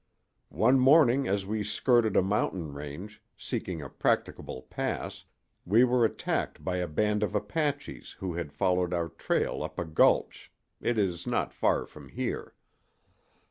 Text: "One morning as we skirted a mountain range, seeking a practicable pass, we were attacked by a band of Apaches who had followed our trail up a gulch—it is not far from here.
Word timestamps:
"One 0.49 0.79
morning 0.79 1.27
as 1.27 1.45
we 1.45 1.63
skirted 1.63 2.17
a 2.17 2.23
mountain 2.23 2.73
range, 2.73 3.21
seeking 3.37 3.83
a 3.83 3.89
practicable 3.91 4.63
pass, 4.63 5.25
we 5.63 5.83
were 5.83 6.03
attacked 6.03 6.63
by 6.63 6.77
a 6.77 6.87
band 6.87 7.21
of 7.21 7.35
Apaches 7.35 8.13
who 8.13 8.33
had 8.33 8.51
followed 8.51 8.95
our 8.95 9.09
trail 9.09 9.61
up 9.61 9.77
a 9.77 9.85
gulch—it 9.85 10.97
is 10.97 11.27
not 11.27 11.53
far 11.53 11.85
from 11.85 12.09
here. 12.09 12.55